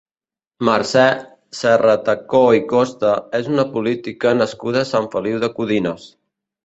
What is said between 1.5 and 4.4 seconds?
Serratacó i Costa és una política